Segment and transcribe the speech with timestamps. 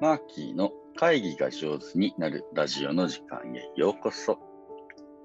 [0.00, 4.38] マーキーの会議が上手になるラジオの時間へようこそ。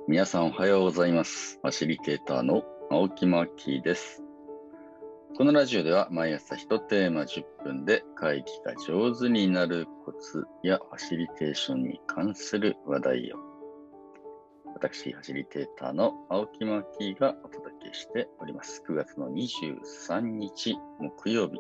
[0.07, 1.59] 皆さんおはようございます。
[1.61, 4.21] ファシリテーターの青木マーキーです。
[5.37, 13.44] このラジオでは毎朝1テーマ10分で会議が上手になるコツやファシリテーションに関する話題を
[14.75, 18.83] 私、ファシリテーターの青木マーキーがお届けしております。
[18.85, 21.59] 9月の23日木曜日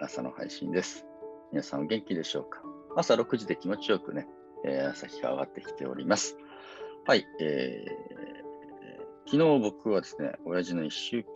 [0.00, 1.06] 朝の配信です。
[1.52, 2.60] 皆さんお元気でしょうか？
[2.96, 4.26] 朝6時で気持ちよくね、
[4.64, 6.36] えー朝日が上がってきております。
[7.06, 11.28] はい、えー、昨日僕はですね、親父の一周期、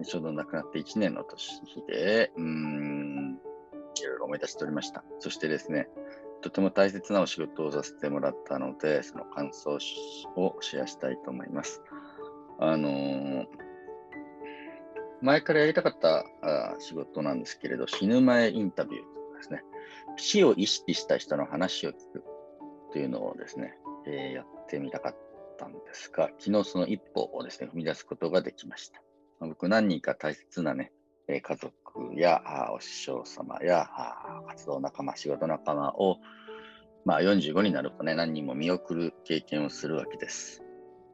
[0.00, 3.38] えー、ちょうど亡くなって1年の年日で、うん、
[3.98, 5.02] いろいろ思い出しておりました。
[5.18, 5.88] そしてですね、
[6.42, 9.78] とても大切なお仕事をさせてもらったので、その感想
[10.36, 11.82] をシェアしたいと思います。
[12.58, 13.44] あのー
[15.22, 19.64] 前からやりたかったあ仕事なんですけれど、死ぬ前インタビューとかですね、
[20.16, 22.22] 死を意識した人の話を聞く
[22.92, 23.74] というのをですね、
[24.06, 25.16] えーやってみたかっ
[25.58, 29.00] たんですが、昨日その一歩をですね、踏み出すことができました。
[29.40, 30.92] 僕何人か大切なね、
[31.28, 31.72] 家族
[32.14, 36.18] やあお師匠様やあ活動仲間、仕事仲間を、
[37.04, 40.62] まあ、45になるとね、何人も見送る経験をするわけです。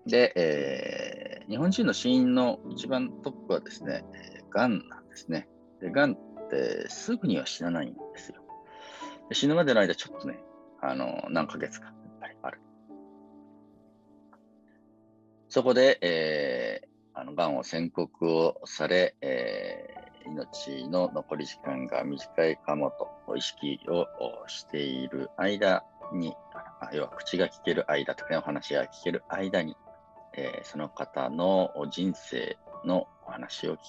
[0.06, 4.04] で、えー日本人の死因の一番トップはですね、
[4.50, 5.48] がんなんですね。
[5.80, 6.16] で、がんっ
[6.48, 8.42] てすぐには死なないんですよ。
[9.32, 10.38] 死ぬまでの間、ちょっとね、
[10.80, 12.60] あの、何ヶ月か、やっぱりある。
[15.48, 19.71] そこで、えーあの、がんを宣告をされ、えー
[20.26, 22.90] 命の残り時間が短いかも
[23.26, 24.06] と意識を
[24.46, 26.34] している間に、
[26.92, 29.76] 要は口が聞ける間とか、お話が聞ける間に、
[30.34, 33.82] えーその方の人生のお話を聞く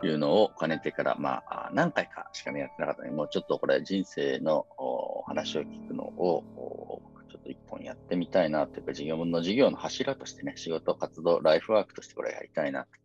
[0.00, 12.99] というのを兼ねてから、まあ、何回かしかね、やってなかったので、もうちょっとこれ人生のお話を聞くのを、ちょっと一本やってみたいなというか、事業の事業の柱としてね、仕事、活動、ライフワークとしてこれやりたいなと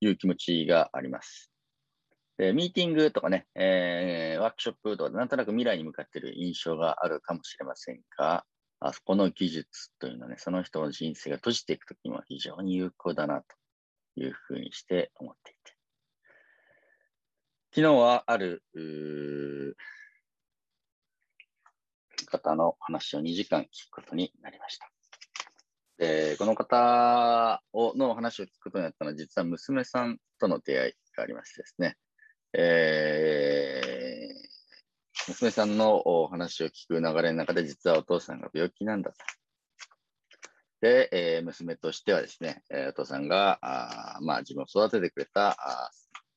[0.00, 1.50] いう気持ちがあります。
[2.38, 8.44] でミーティングとかね、えーワークショップとかでなんとなく未来に向かっている印象があるかもしれませんが、
[8.80, 13.44] あそこの技術というのはね、その人の人生が閉じていくときには非常に有効だなと
[14.16, 15.72] いうふうにして思っていて。
[17.72, 18.62] 昨日はある
[22.26, 24.90] 方の話を2時間聞くことになりました。
[26.00, 31.96] でこの方をの話を聞くことになったのは、実は娘さんとの出会いがありましてですね、
[32.54, 34.50] えー
[35.28, 39.16] 娘さんのお話を聞く流れの中で、実はお父さんが病気なんだと。
[40.80, 45.90] で、えー娘としてはですね、えお父さんがあまあ、自分を育ててくれたあ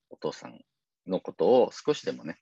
[0.10, 0.60] お父さん
[1.08, 2.38] のことを少しでもね、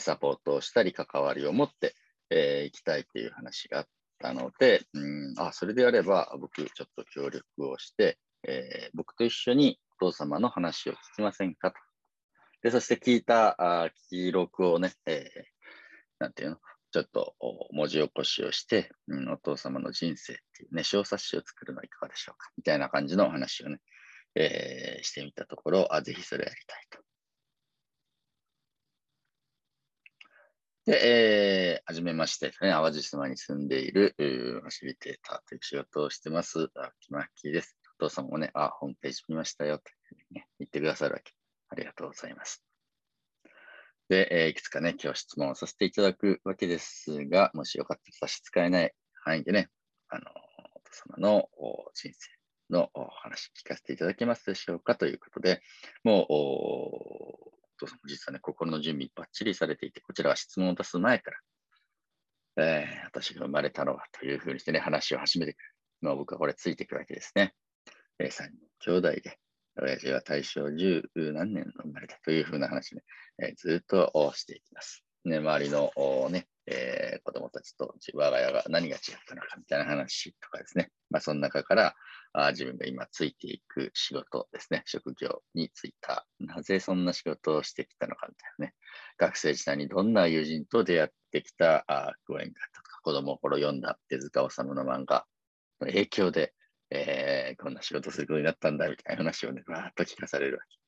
[0.00, 1.94] サポートをしたり、関わりを持って、
[2.30, 3.86] えー、行きたいっていう話があっ
[4.24, 8.18] たので、うんあそれであれば、僕、ちょっと協力をして、
[8.48, 11.76] えー僕と一緒にお父様の話を聞きませんかと。
[12.62, 15.42] で、そして聞いたあ記録をね、えー
[16.20, 16.56] なんていうの、
[16.90, 17.34] ちょっと
[17.72, 23.78] 文字起こしをして、うん、お父様の人生っていうね、小冊子を作るのはいかがでしょうかみたいな感じのお話をね、
[24.36, 26.86] えーしてみたところ、あ、ぜひそれやりたい
[30.86, 37.78] で、えー、はじめまして、ね、淡路島に住んでいる、ファシリテーターという仕事をしてます、あきまきです。
[37.98, 41.32] お父さんもね、あ、ホームページ見ましたよ、というふうにね、言ってくださるわけ。
[41.70, 42.62] ありがとうございます。
[44.10, 48.92] で、えーいくつかね、今日質問をさせていただくわけですが、もしよかったら差し支えない
[49.22, 49.70] 範囲でね、
[50.10, 50.24] あの、
[50.74, 51.48] お父様の
[51.94, 52.30] 人生
[52.68, 55.62] のお話聞かせていただけますでしょうかということで、
[56.02, 57.23] もう、
[57.84, 65.56] おお父様実はね、心の準備ばっちりされていて、こちらは質問を出す前から、えー私が生まれたのはというふうにしてね、話を始めて。
[66.00, 67.54] まあ僕はこれついていくわけですね。
[68.18, 69.38] えー、3人兄弟で、
[69.80, 73.02] 親父は大正十何年生まれたというふうな話ね、
[73.42, 75.04] えーずっとしていきます。
[75.24, 75.92] ね、周りの
[76.30, 80.90] ね、えー子供たちと我が家が何が違ったのかみたいな話とかですね。
[81.10, 81.94] まあ、その中から
[82.34, 88.74] あ自分が今ついていく仕事ですね、職業に就いた、なぜそんな仕事をしてきたのかみたいなね。
[89.16, 95.24] 学生時代にどんな友人と出会ってきたあご縁があったとか、子供の頃読んだ手塚治虫の漫画
[95.80, 96.52] の影響で、
[96.90, 100.83] えーこんな仕事することになったんだみたいな話をね、わーっと聞かされるわけ。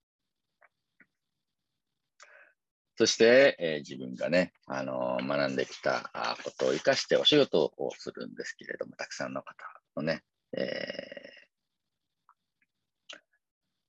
[2.96, 6.10] そして、えー自分がね、あのー学んできた
[6.42, 9.54] ことを活かしてお仕事をするんですけれども、たくさんの方
[9.96, 10.22] のね、
[10.56, 11.36] えー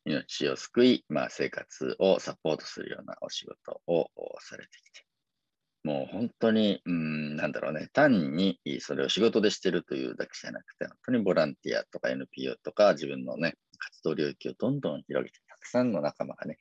[0.08, 4.10] 命を救い、まあ、生活をサポートするようなお仕事を
[4.40, 5.06] されてきて、
[5.84, 16.58] もう本当に、うん、なんだろうね、単にそれを仕事でしてるというだけじゃなくて、本当にボランティアとか NPO とか自分のね、活動領域をどんどん広げて、たくさんの仲間がね、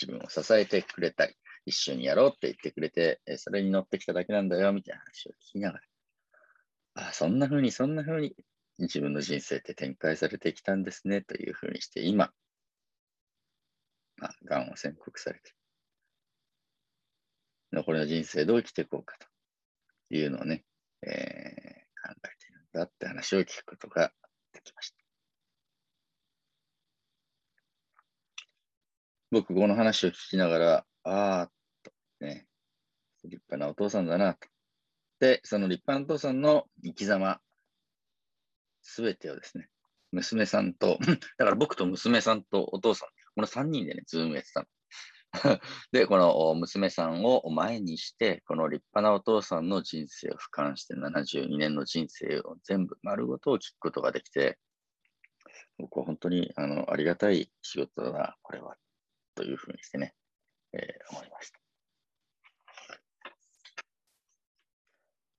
[0.00, 1.34] 自分を支えてくれたり、
[1.66, 8.34] 一緒にやろうって言ってくれて、それに乗ってきただけなんだよ、みたいな話を聞きながら、あ、そんな風に、そんな風に
[8.78, 12.32] 自分の人生って展開されてきたんですね、という風にして、今、
[14.16, 15.52] まあ、がんを宣告されて、
[17.72, 20.64] 残りの人生どう生きていこうかというのをね、
[21.02, 21.10] えー、
[22.08, 24.12] 考えているんだって話を聞くことが
[24.52, 24.99] できました。
[29.30, 31.50] 僕、この話を聞きながら、ああ、
[31.82, 32.46] とね、
[33.24, 34.48] 立派なお父さんだなと。
[35.20, 37.40] で、その立派なお父さんの生き様、
[38.82, 39.68] すべてをですね、
[40.12, 40.98] 娘さんと、
[41.38, 44.66] だから僕と娘さんとお父さん、この3人でね、ズームやってたの。
[45.92, 54.58] で、この娘さんを前にして、この立派なお父さんの人生を俯瞰して、72年の人生を全部丸ごとを聞くことができて、
[55.78, 58.76] 僕は本当にあのありがたい仕事だな、これは、
[59.34, 60.14] というふうにしてね、
[60.72, 60.80] えー、
[61.16, 61.60] 思いました。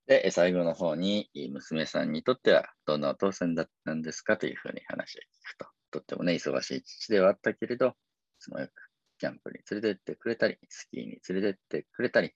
[0.08, 5.24] で、最後の方に、娘さんにとってはどんなお父さんだったんですかというふうに話を聞
[5.56, 7.92] くと、とってもね、忙しい父ではあったけれど、い
[8.40, 8.72] つもよく
[9.20, 12.34] キャンプに連れてってくれたり、スキーに連れてってくれたり、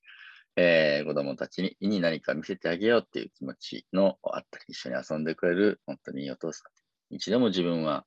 [0.55, 6.63] えー、子供たちにに何か見せてあげようっていう気持ちのあったり、一緒に遊んでくれる本当にいいお父さ
[7.11, 7.15] ん。
[7.15, 8.05] 一度も自分は、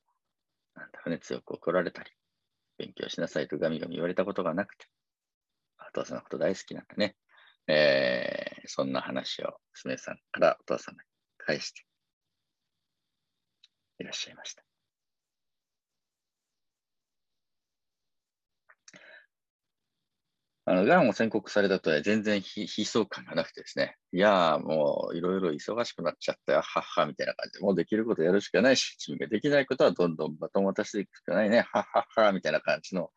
[0.75, 2.11] なんだろうね、強く怒られたり、
[2.79, 4.87] 勉強しなさいとガミガミ言われたことがなくて、
[5.89, 7.17] お父さんのこと大好きなんだね。
[7.67, 11.01] えー、そんな話を娘さんからお父さんに
[11.39, 11.83] 返して
[13.99, 14.68] いらっしゃいました。
[20.69, 33.11] あの、がんを宣告されたとは全然悲壮感がなくてですね、いやーもういろいろ忙しくなっちゃったよ、はっはみたいな感じで、もうできることやるしかないし、自分ができないことはどんどんバトン渡していくしかないね、はっはっはみたいな感じの、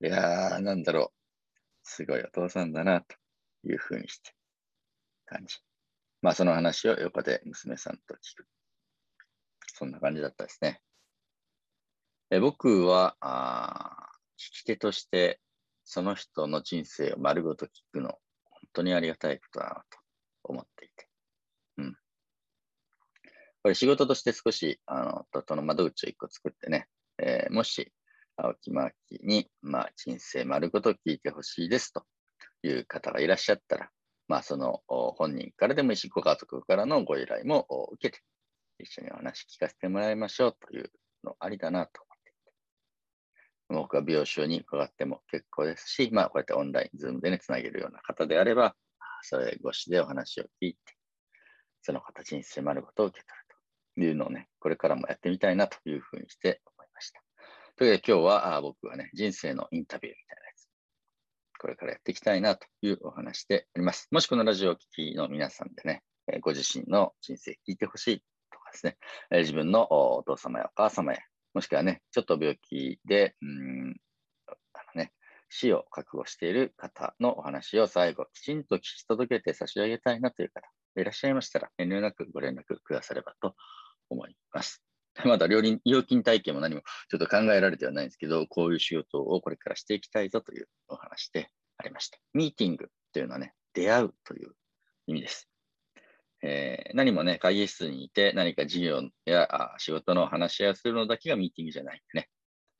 [0.00, 1.18] いやーなんだろう、
[1.82, 3.16] すごいお父さんだな、と
[3.64, 4.32] いうふうにして
[5.26, 5.56] 感じ。
[6.20, 8.46] まあその話を横で娘さんと聞く。
[9.74, 10.80] そんな感じだったですね。
[12.30, 15.40] え僕はあ聞き手として
[15.84, 18.18] その人の人生を丸ごと聞くの、本
[18.72, 19.98] 当にありがたいことだなと
[20.44, 21.08] 思っていて。
[21.78, 21.96] うん。
[23.62, 26.88] これ仕事として少し、あの、との窓口を一個作ってね、
[27.18, 27.92] えー、もし、
[28.36, 32.04] 青木真紀に、まあ、人生丸ごと聞いてほしいですと
[32.62, 33.90] いう方がいらっしゃったら、
[34.28, 38.22] まあ、その本人からでもいいし、ご家族からのご依頼も受けて、
[38.78, 40.90] 一緒にお話聞かせてもらいましょうという
[41.22, 42.02] のありだなと
[43.68, 48.74] 僕は病床に伺っても結構ですし、まあ、こうやってオンライン、ズームでね、つなげるような方であれば、
[49.22, 50.78] それ越しでお話を聞いて、
[51.82, 53.44] その形に迫ることを受け取る
[53.94, 57.22] というのをね、これからもやってみたいなというふうにして思いました。
[57.76, 60.68] というわけで今日はあ僕はね、人生のインタビューみたいなやつ、
[61.58, 64.08] これからやっていきたいなというお話であります。
[64.10, 66.02] もしこのラジオを聴きの皆さんでね、
[66.40, 68.96] ご自身の人生聞いてほしいとかですね、
[69.30, 71.18] 自分のお父様やお母様や
[71.54, 73.96] もしくはね、ちょっと病気で、うん、
[74.46, 75.12] あのね、
[75.48, 80.66] 死を覚悟している方のお話を最後、きちんと聞き届けて差し上げたいなという方
[81.00, 83.54] いらっしゃいましたら、遠慮なくご連絡くださればと
[84.10, 84.82] 思います。
[85.26, 92.18] まだ料金体系も何もちょっと考えられてはないんですけど、こういう仕事をこれからしていきたいぞというお話でありました。
[92.32, 94.54] ミーティングというのはね、出会うという
[95.06, 95.51] 意味です。
[96.42, 102.28] えー、何もね、会議室にいて何か事業や仕事の話し合いをするのだけがミーティングじゃないんでね、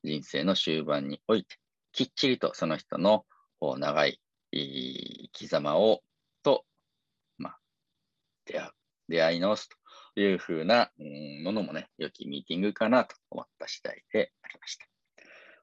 [0.03, 1.55] 人生の終盤において、
[1.93, 3.25] きっちりとその人の
[3.61, 4.19] 長い
[4.51, 6.01] 生き様を、
[6.43, 6.65] と、
[7.37, 7.59] まあ、
[8.45, 8.71] 出会う、
[9.07, 9.69] 出会い直す
[10.13, 10.91] というふうな
[11.43, 14.85] ものもね、良きミーティングかなと思った次第でありました。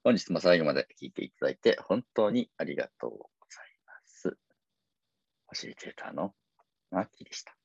[0.02, 3.16] 本日も最後まで聞いていただいて本当にありがとうご
[3.50, 4.28] ざいます。
[4.30, 6.33] ファシリテーターの
[6.90, 7.59] マッキーでした。